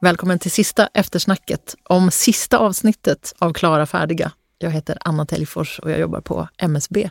Välkommen 0.00 0.38
till 0.38 0.50
sista 0.50 0.88
eftersnacket 0.94 1.74
om 1.82 2.10
sista 2.10 2.58
avsnittet 2.58 3.34
av 3.38 3.52
Klara 3.52 3.86
färdiga. 3.86 4.32
Jag 4.58 4.70
heter 4.70 4.98
Anna 5.00 5.26
Tellfors 5.26 5.78
och 5.78 5.90
jag 5.90 6.00
jobbar 6.00 6.20
på 6.20 6.48
MSB. 6.58 7.10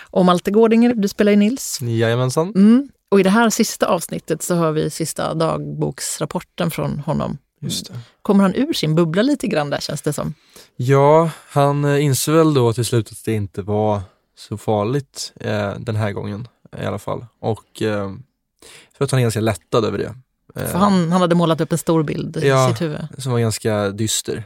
Och 0.00 0.24
Malte 0.24 0.50
Gårdinger, 0.50 0.94
du 0.94 1.08
spelar 1.08 1.32
ju 1.32 1.36
Nils. 1.36 1.78
Jajamensan. 1.80 2.52
Mm. 2.56 2.88
Och 3.08 3.20
i 3.20 3.22
det 3.22 3.30
här 3.30 3.50
sista 3.50 3.86
avsnittet 3.86 4.42
så 4.42 4.54
hör 4.54 4.72
vi 4.72 4.90
sista 4.90 5.34
dagboksrapporten 5.34 6.70
från 6.70 6.98
honom. 6.98 7.38
Just 7.60 7.88
det. 7.88 7.98
Kommer 8.22 8.42
han 8.42 8.54
ur 8.54 8.72
sin 8.72 8.94
bubbla 8.94 9.22
lite 9.22 9.46
grann 9.46 9.70
där 9.70 9.80
känns 9.80 10.02
det 10.02 10.12
som? 10.12 10.34
Ja, 10.76 11.30
han 11.48 11.84
eh, 11.84 12.04
inser 12.04 12.32
väl 12.32 12.54
då 12.54 12.72
till 12.72 12.84
slut 12.84 13.12
att 13.12 13.24
det 13.24 13.32
inte 13.32 13.62
var 13.62 14.02
så 14.38 14.58
farligt 14.58 15.32
eh, 15.40 15.74
den 15.78 15.96
här 15.96 16.12
gången 16.12 16.48
i 16.82 16.84
alla 16.84 16.98
fall. 16.98 17.26
Och 17.40 17.82
eh, 17.82 17.88
jag 17.88 18.96
tror 18.96 19.04
att 19.04 19.10
han 19.10 19.20
är 19.20 19.24
ganska 19.24 19.40
lättad 19.40 19.84
över 19.84 19.98
det. 19.98 20.14
Eh, 20.56 20.66
För 20.66 20.78
han, 20.78 21.12
han 21.12 21.20
hade 21.20 21.34
målat 21.34 21.60
upp 21.60 21.72
en 21.72 21.78
stor 21.78 22.02
bild 22.02 22.36
i 22.36 22.48
Ja. 22.48 22.68
sitt 22.68 22.80
huvud. 22.80 23.00
Som 23.18 23.32
var 23.32 23.38
ganska 23.40 23.90
dyster. 23.90 24.44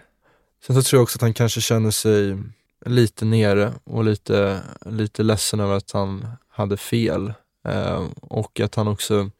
Sen 0.66 0.76
så 0.76 0.82
tror 0.82 0.98
jag 0.98 1.02
också 1.02 1.16
att 1.16 1.22
han 1.22 1.34
kanske 1.34 1.60
känner 1.60 1.90
sig 1.90 2.36
lite 2.86 3.24
nere 3.24 3.72
och 3.84 4.04
lite, 4.04 4.60
lite 4.86 5.22
ledsen 5.22 5.60
över 5.60 5.76
att 5.76 5.90
han 5.92 6.26
hade 6.48 6.76
fel. 6.76 7.32
Eh, 7.68 8.04
och 8.20 8.60
att 8.60 8.74
han 8.74 8.88
också 8.88 9.30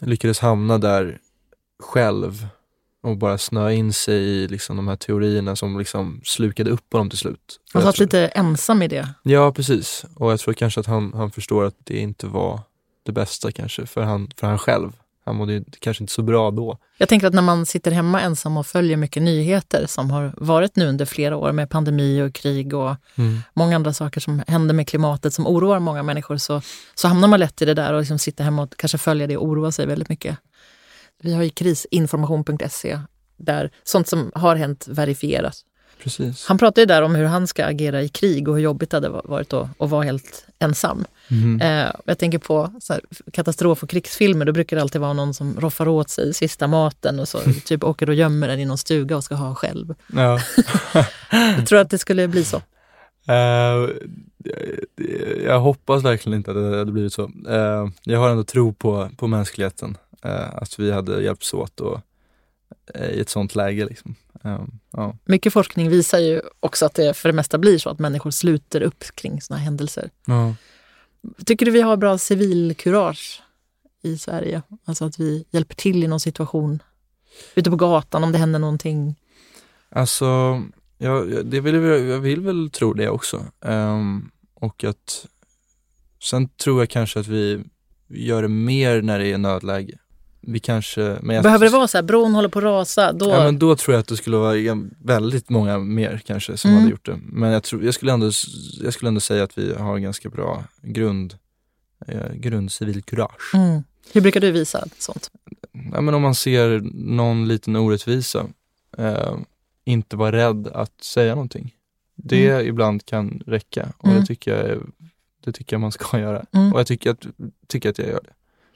lyckades 0.00 0.38
hamna 0.38 0.78
där 0.78 1.18
själv 1.82 2.46
och 3.02 3.16
bara 3.16 3.38
snöa 3.38 3.72
in 3.72 3.92
sig 3.92 4.16
i 4.22 4.48
liksom 4.48 4.76
de 4.76 4.88
här 4.88 4.96
teorierna 4.96 5.56
som 5.56 5.78
liksom 5.78 6.20
slukade 6.24 6.70
upp 6.70 6.92
honom 6.92 7.10
till 7.10 7.18
slut. 7.18 7.60
Han 7.72 7.82
satt 7.82 7.94
tror- 7.94 8.04
lite 8.06 8.26
ensam 8.28 8.82
i 8.82 8.88
det. 8.88 9.08
Ja, 9.22 9.52
precis. 9.52 10.04
Och 10.14 10.32
jag 10.32 10.40
tror 10.40 10.54
kanske 10.54 10.80
att 10.80 10.86
han, 10.86 11.12
han 11.14 11.30
förstår 11.30 11.64
att 11.64 11.74
det 11.84 11.98
inte 11.98 12.26
var 12.26 12.60
det 13.02 13.12
bästa 13.12 13.52
kanske 13.52 13.86
för 13.86 14.02
han, 14.02 14.30
för 14.36 14.46
han 14.46 14.58
själv. 14.58 14.92
Han 15.30 15.36
mådde 15.36 15.64
kanske 15.78 16.02
inte 16.02 16.12
så 16.12 16.22
bra 16.22 16.50
då. 16.50 16.78
Jag 16.98 17.08
tänker 17.08 17.26
att 17.26 17.34
när 17.34 17.42
man 17.42 17.66
sitter 17.66 17.90
hemma 17.90 18.20
ensam 18.20 18.56
och 18.56 18.66
följer 18.66 18.96
mycket 18.96 19.22
nyheter 19.22 19.86
som 19.86 20.10
har 20.10 20.34
varit 20.36 20.76
nu 20.76 20.86
under 20.86 21.04
flera 21.04 21.36
år 21.36 21.52
med 21.52 21.70
pandemi 21.70 22.22
och 22.22 22.34
krig 22.34 22.74
och 22.74 22.96
många 23.54 23.76
andra 23.76 23.92
saker 23.92 24.20
som 24.20 24.42
händer 24.46 24.74
med 24.74 24.88
klimatet 24.88 25.34
som 25.34 25.46
oroar 25.46 25.78
många 25.78 26.02
människor 26.02 26.36
så, 26.36 26.62
så 26.94 27.08
hamnar 27.08 27.28
man 27.28 27.40
lätt 27.40 27.62
i 27.62 27.64
det 27.64 27.74
där 27.74 27.92
och 27.92 28.00
liksom 28.00 28.18
sitter 28.18 28.44
hemma 28.44 28.62
och 28.62 28.76
kanske 28.76 28.98
följer 28.98 29.28
det 29.28 29.36
och 29.36 29.46
oroar 29.46 29.70
sig 29.70 29.86
väldigt 29.86 30.08
mycket. 30.08 30.38
Vi 31.22 31.34
har 31.34 31.42
ju 31.42 31.50
krisinformation.se 31.50 33.00
där 33.36 33.70
sånt 33.82 34.08
som 34.08 34.32
har 34.34 34.56
hänt 34.56 34.86
verifieras. 34.88 35.64
Precis. 36.02 36.46
Han 36.46 36.58
pratar 36.58 36.82
ju 36.82 36.86
där 36.86 37.02
om 37.02 37.14
hur 37.14 37.24
han 37.24 37.46
ska 37.46 37.64
agera 37.64 38.02
i 38.02 38.08
krig 38.08 38.48
och 38.48 38.54
hur 38.54 38.62
jobbigt 38.62 38.90
det 38.90 38.96
hade 38.96 39.08
varit 39.08 39.52
att, 39.52 39.68
att 39.78 39.90
vara 39.90 40.02
helt 40.04 40.46
ensam. 40.58 41.04
Mhm. 41.28 41.60
Eh, 41.60 41.92
jag 42.04 42.18
tänker 42.18 42.38
på 42.38 42.72
här, 42.88 43.00
katastrof 43.32 43.82
och 43.82 43.90
krigsfilmer, 43.90 44.44
då 44.44 44.52
brukar 44.52 44.76
det 44.76 44.82
alltid 44.82 45.00
vara 45.00 45.12
någon 45.12 45.34
som 45.34 45.60
roffar 45.60 45.88
åt 45.88 46.10
sig 46.10 46.34
sista 46.34 46.66
maten 46.66 47.20
och 47.20 47.28
så 47.28 47.38
typ 47.64 47.84
åker 47.84 48.08
och 48.08 48.14
gömmer 48.14 48.48
den 48.48 48.60
i 48.60 48.64
någon 48.64 48.78
stuga 48.78 49.16
och 49.16 49.24
ska 49.24 49.34
ha 49.34 49.54
själv. 49.54 49.94
Ja. 50.12 50.40
Jag 51.56 51.66
tror 51.66 51.78
att 51.78 51.90
det 51.90 51.98
skulle 51.98 52.28
bli 52.28 52.44
så. 52.44 52.62
Eh, 53.28 53.88
jag 55.44 55.60
hoppas 55.60 56.04
verkligen 56.04 56.36
inte 56.36 56.50
att 56.50 56.56
det 56.56 56.78
hade 56.78 56.92
blivit 56.92 57.12
så. 57.12 57.30
Eh, 57.48 57.88
jag 58.02 58.18
har 58.18 58.30
ändå 58.30 58.44
tro 58.44 58.72
på, 58.72 59.08
på 59.16 59.26
mänskligheten. 59.26 59.96
eh, 60.24 60.54
att 60.54 60.78
vi 60.78 60.92
hade 60.92 61.22
hjälpts 61.22 61.54
åt 61.54 61.80
och, 61.80 62.00
i 63.12 63.20
ett 63.20 63.28
sånt 63.28 63.54
läge. 63.54 63.84
Liksom. 63.84 64.14
Ja. 64.92 65.16
Mycket 65.24 65.52
forskning 65.52 65.88
visar 65.88 66.18
ju 66.18 66.40
också 66.60 66.86
att 66.86 66.94
det 66.94 67.14
för 67.16 67.28
det 67.28 67.32
mesta 67.32 67.58
blir 67.58 67.78
så 67.78 67.90
att 67.90 67.98
människor 67.98 68.30
sluter 68.30 68.80
upp 68.82 69.04
kring 69.14 69.40
här 69.50 69.56
händelser. 69.56 70.10
Ja. 70.26 70.54
Tycker 71.46 71.66
du 71.66 71.72
vi 71.72 71.80
har 71.80 71.96
bra 71.96 72.18
civilkurage 72.18 73.42
i 74.02 74.18
Sverige? 74.18 74.62
Alltså 74.84 75.04
att 75.04 75.20
vi 75.20 75.44
hjälper 75.50 75.74
till 75.74 76.04
i 76.04 76.06
någon 76.06 76.20
situation 76.20 76.82
ute 77.54 77.70
på 77.70 77.76
gatan 77.76 78.24
om 78.24 78.32
det 78.32 78.38
händer 78.38 78.58
någonting. 78.58 79.16
Alltså, 79.88 80.62
jag, 80.98 81.32
jag- 81.32 81.46
det 81.46 81.60
vill, 81.60 81.74
jag 82.08 82.18
vill 82.18 82.40
väl 82.40 82.70
tro 82.70 82.92
det 82.92 83.08
också. 83.08 83.44
Ehm, 83.64 84.30
och 84.54 84.84
att 84.84 85.26
sen 86.22 86.48
tror 86.48 86.80
jag 86.80 86.88
kanske 86.90 87.20
att 87.20 87.26
vi 87.26 87.64
gör 88.08 88.42
det 88.42 88.48
mer 88.48 89.02
när 89.02 89.18
det 89.18 89.32
är 89.32 89.38
nödläge. 89.38 89.98
Vi 90.42 90.58
kanske, 90.60 91.00
men 91.22 91.42
Behöver 91.42 91.66
det 91.66 91.72
vara 91.72 91.88
så 91.88 91.98
här, 91.98 92.02
bron 92.02 92.34
håller 92.34 92.48
på 92.48 92.58
att 92.58 92.62
rasa, 92.64 93.12
då... 93.12 93.30
Ja, 93.30 93.44
men 93.44 93.58
då 93.58 93.76
tror 93.76 93.94
jag 93.94 94.00
att 94.00 94.06
det 94.06 94.16
skulle 94.16 94.36
vara 94.36 94.56
väldigt 95.04 95.48
många 95.48 95.78
mer 95.78 96.22
kanske 96.26 96.56
som 96.56 96.70
Mm. 96.70 96.80
hade 96.82 96.90
gjort 96.90 97.06
det. 97.06 97.18
Men 97.22 97.50
jag, 97.50 97.62
tror, 97.62 97.84
jag, 97.84 97.94
skulle 97.94 98.12
ändå, 98.12 98.30
jag 98.82 98.92
skulle 98.92 99.08
ändå 99.08 99.20
säga 99.20 99.44
att 99.44 99.58
vi 99.58 99.74
har 99.74 99.96
en 99.96 100.02
ganska 100.02 100.28
bra 100.28 100.64
grund, 100.82 101.34
eh, 102.06 102.32
grundcivilkurage. 102.34 103.54
mm. 103.54 103.82
Hur 104.12 104.20
brukar 104.20 104.40
du 104.40 104.50
visa 104.50 104.84
sånt? 104.98 105.30
Ja, 105.92 106.00
men 106.00 106.14
om 106.14 106.22
man 106.22 106.34
ser 106.34 106.80
någon 106.94 107.48
liten 107.48 107.76
orättvisa, 107.76 108.46
eh, 108.98 109.36
inte 109.84 110.16
vara 110.16 110.32
rädd 110.32 110.68
att 110.68 111.04
säga 111.04 111.34
någonting. 111.34 111.74
Det 112.16 112.66
ibland 112.66 113.04
kan 113.06 113.42
räcka 113.46 113.92
och 113.98 114.08
Mm. 114.08 114.20
det, 114.20 114.26
tycker 114.26 114.56
jag, 114.66 114.78
det 115.44 115.52
tycker 115.52 115.74
jag 115.76 115.80
man 115.80 115.92
ska 115.92 116.18
göra. 116.20 116.44
Mm. 116.52 116.72
Och 116.72 116.78
jag 116.80 116.86
tycker 116.86 117.10
att, 117.10 117.26
tycker 117.66 117.90
att 117.90 117.98
jag 117.98 118.08
gör 118.08 118.20
det. 118.24 118.30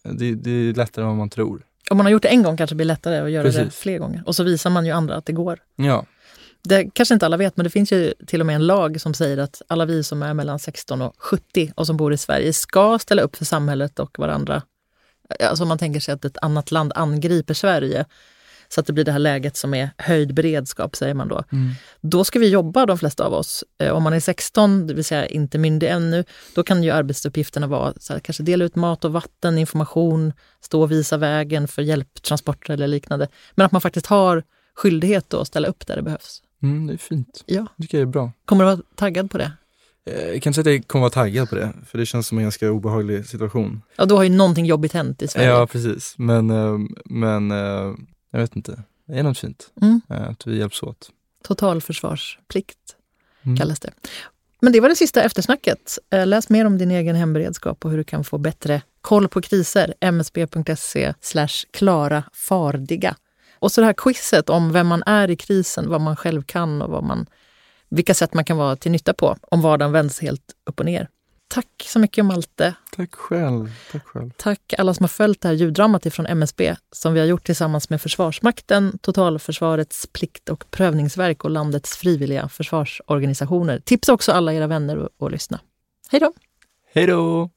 Det. 0.04 0.34
Det 0.34 0.50
är 0.50 0.74
lättare 0.74 1.02
än 1.02 1.08
vad 1.08 1.16
man 1.18 1.30
tror. 1.30 1.62
Om 1.90 1.96
man 1.96 2.06
har 2.06 2.10
gjort 2.10 2.22
det 2.22 2.28
en 2.28 2.42
gång 2.42 2.56
kanske 2.56 2.74
det 2.74 2.76
blir 2.76 2.86
lättare 2.86 3.18
att 3.18 3.30
göra 3.30 3.42
det 3.44 3.52
Precis. 3.52 3.74
fler 3.74 3.98
gånger. 3.98 4.22
Och 4.26 4.36
så 4.36 4.42
visar 4.44 4.70
man 4.70 4.86
ju 4.86 4.92
andra 4.92 5.14
att 5.16 5.26
det 5.26 5.32
går. 5.32 5.58
Ja, 5.76 6.06
Det 6.62 6.90
kanske 6.92 7.14
inte 7.14 7.26
alla 7.26 7.36
vet, 7.36 7.56
men 7.56 7.64
det 7.64 7.70
finns 7.70 7.92
ju 7.92 8.14
till 8.26 8.40
och 8.40 8.46
med 8.46 8.56
en 8.56 8.66
lag 8.66 9.00
som 9.00 9.14
säger 9.14 9.38
att 9.38 9.62
alla 9.68 9.84
vi 9.84 10.02
som 10.04 10.22
är 10.22 10.34
mellan 10.34 10.58
16 10.58 11.02
och 11.02 11.14
70 11.18 11.72
och 11.76 11.86
som 11.86 11.96
bor 11.96 12.12
i 12.12 12.16
Sverige 12.16 12.52
ska 12.52 12.98
ställa 12.98 13.22
upp 13.22 13.36
för 13.36 13.44
samhället 13.44 13.98
och 13.98 14.18
varandra. 14.18 14.62
Alltså 15.48 15.64
om 15.64 15.68
man 15.68 15.78
tänker 15.78 16.00
sig 16.00 16.14
att 16.14 16.24
ett 16.24 16.38
annat 16.42 16.70
land 16.70 16.92
angriper 16.94 17.54
Sverige 17.54 18.04
så 18.68 18.80
att 18.80 18.86
det 18.86 18.92
blir 18.92 19.04
det 19.04 19.12
här 19.12 19.18
läget 19.18 19.56
som 19.56 19.74
är 19.74 19.90
höjd 19.98 20.34
beredskap, 20.34 20.96
säger 20.96 21.14
man 21.14 21.28
då. 21.28 21.44
Då 22.00 22.24
ska 22.24 22.38
vi 22.38 22.48
jobba, 22.48 22.86
de 22.86 22.98
flesta 22.98 23.24
av 23.24 23.32
oss. 23.32 23.64
Eh, 23.78 23.90
Om 23.92 24.02
man 24.02 24.12
är 24.12 24.20
16, 24.20 24.86
det 24.86 24.94
vill 24.94 25.04
säga 25.04 25.26
inte 25.26 25.58
myndig 25.58 25.88
ännu, 25.90 26.24
då 26.54 26.62
kan 26.62 26.82
ju 26.82 26.90
arbetsuppgifterna 26.90 27.66
vara 27.66 27.92
så 28.00 28.12
här, 28.12 28.20
kanske 28.20 28.42
dela 28.42 28.64
ut 28.64 28.76
mat 28.76 29.04
och 29.04 29.12
vatten, 29.12 29.58
information, 29.58 30.32
stå 30.60 30.82
och 30.82 30.90
visa 30.90 31.16
vägen 31.16 31.68
för 31.68 31.82
hjälptransporter 31.82 32.72
eller 32.74 32.86
liknande. 32.88 33.28
Men 33.54 33.66
att 33.66 33.72
man 33.72 33.80
faktiskt 33.80 34.06
har 34.06 34.42
skyldighet 34.76 35.30
då 35.30 35.40
att 35.40 35.46
ställa 35.48 35.68
upp 35.68 35.86
där 35.86 35.96
det 35.96 36.02
behövs. 36.02 36.42
mm, 36.62 36.86
det 36.86 36.92
är 36.92 36.96
fint. 36.96 37.42
Ja. 37.46 37.66
Det 37.76 37.82
tycker 37.82 37.98
jag 37.98 38.02
är 38.08 38.12
bra. 38.12 38.32
Kommer 38.44 38.64
du 38.64 38.70
vara 38.70 38.82
taggad 38.94 39.30
på 39.30 39.38
det? 39.38 39.52
Eh, 40.10 40.14
Jag 40.28 40.42
kan 40.42 40.50
inte 40.50 40.52
säga 40.52 40.60
att 40.60 40.66
jag 40.80 40.88
kommer 40.88 41.00
vara 41.00 41.10
taggad 41.10 41.48
på 41.48 41.54
det, 41.54 41.72
för 41.86 41.98
det 41.98 42.06
känns 42.06 42.26
som 42.26 42.38
en 42.38 42.44
ganska 42.44 42.70
obehaglig 42.70 43.26
situation. 43.26 43.82
Ja, 43.96 44.04
då 44.04 44.16
har 44.16 44.22
ju 44.22 44.30
någonting 44.30 44.66
jobbigt 44.66 44.92
hänt 44.92 45.22
i 45.22 45.28
Sverige. 45.28 45.48
Ja, 45.48 45.66
precis. 45.66 46.14
Men, 46.18 46.50
eh, 46.50 46.78
men 47.04 47.50
jag 48.34 48.40
vet 48.40 48.56
inte. 48.56 48.82
Det 49.06 49.18
är 49.18 49.22
något 49.22 49.38
fint 49.38 49.70
Mm. 49.82 50.00
eh, 50.10 50.22
att 50.22 50.46
vi 50.46 50.58
hjälps 50.58 50.82
åt. 50.82 51.10
Totalförsvarsplikt 51.44 52.78
Mm. 53.44 53.56
kallas 53.56 53.80
det. 53.80 53.90
Men 54.60 54.72
det 54.72 54.80
var 54.80 54.88
det 54.88 54.96
sista 54.96 55.22
eftersnacket. 55.22 55.98
Eh, 56.10 56.26
Läs 56.26 56.48
mer 56.50 56.64
om 56.64 56.78
din 56.78 56.90
egen 56.90 57.16
hemberedskap 57.16 57.84
och 57.84 57.90
hur 57.90 57.98
du 57.98 58.04
kan 58.04 58.24
få 58.24 58.38
bättre 58.38 58.82
koll 59.00 59.28
på 59.28 59.40
kriser. 59.42 59.94
msb.se 60.12 61.14
klara 61.70 62.24
fardiga. 62.32 63.16
Och 63.58 63.72
så 63.72 63.80
det 63.80 63.84
här 63.86 63.92
quizet 63.94 64.50
om 64.50 64.72
vem 64.72 64.86
man 64.86 65.02
är 65.06 65.30
i 65.30 65.36
krisen, 65.36 65.88
vad 65.88 66.00
man 66.00 66.16
själv 66.16 66.42
kan 66.42 66.82
och 66.82 66.90
vad 66.90 67.04
man, 67.04 67.26
vilka 67.88 68.14
sätt 68.14 68.34
man 68.34 68.44
kan 68.44 68.56
vara 68.56 68.76
till 68.76 68.92
nytta 68.92 69.14
på 69.14 69.36
om 69.42 69.60
vardagen 69.60 69.92
vänds 69.92 70.20
helt 70.20 70.52
upp 70.66 70.80
och 70.80 70.86
ner. 70.86 71.08
Tack 71.54 71.86
så 71.86 71.98
mycket 71.98 72.24
Malte. 72.24 72.74
Tack 72.96 73.14
själv. 73.14 73.72
Tack 73.92 74.06
själv. 74.06 74.30
Tack 74.36 74.74
alla 74.78 74.94
som 74.94 75.04
har 75.04 75.08
följt 75.08 75.40
det 75.40 75.48
här 75.48 75.54
ljuddramat 75.54 76.06
ifrån 76.06 76.26
MSB 76.26 76.76
som 76.92 77.14
vi 77.14 77.20
har 77.20 77.26
gjort 77.26 77.44
tillsammans 77.46 77.90
med 77.90 78.02
Försvarsmakten, 78.02 78.98
Totalförsvarets 79.02 80.06
plikt 80.12 80.48
och 80.48 80.70
prövningsverk 80.70 81.44
och 81.44 81.50
landets 81.50 81.96
frivilliga 81.96 82.48
försvarsorganisationer. 82.48 83.78
Tipsa 83.84 84.12
också 84.12 84.32
alla 84.32 84.52
era 84.54 84.66
vänner 84.66 84.96
att- 84.96 85.22
att 85.22 85.32
lyssna. 85.32 85.60
Hej 86.10 86.20
då! 86.20 86.32
Hej 86.94 87.06
då! 87.06 87.50